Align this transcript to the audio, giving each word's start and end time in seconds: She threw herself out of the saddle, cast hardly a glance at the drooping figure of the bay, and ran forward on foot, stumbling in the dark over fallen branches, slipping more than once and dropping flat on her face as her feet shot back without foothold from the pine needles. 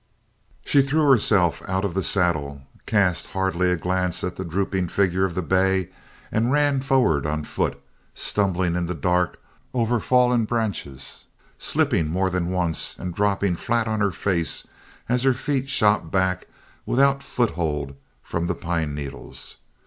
She 0.65 0.81
threw 0.81 1.07
herself 1.11 1.61
out 1.67 1.85
of 1.85 1.93
the 1.93 2.01
saddle, 2.01 2.63
cast 2.87 3.27
hardly 3.27 3.69
a 3.69 3.75
glance 3.77 4.23
at 4.23 4.35
the 4.35 4.43
drooping 4.43 4.87
figure 4.87 5.25
of 5.25 5.35
the 5.35 5.43
bay, 5.43 5.89
and 6.31 6.51
ran 6.51 6.81
forward 6.81 7.27
on 7.27 7.43
foot, 7.43 7.79
stumbling 8.15 8.75
in 8.75 8.87
the 8.87 8.95
dark 8.95 9.39
over 9.75 9.99
fallen 9.99 10.45
branches, 10.45 11.25
slipping 11.59 12.07
more 12.07 12.31
than 12.31 12.49
once 12.49 12.97
and 12.97 13.13
dropping 13.13 13.57
flat 13.57 13.87
on 13.87 13.99
her 13.99 14.09
face 14.09 14.67
as 15.07 15.21
her 15.21 15.35
feet 15.35 15.69
shot 15.69 16.09
back 16.09 16.47
without 16.83 17.21
foothold 17.21 17.95
from 18.23 18.47
the 18.47 18.55
pine 18.55 18.95
needles. 18.95 19.57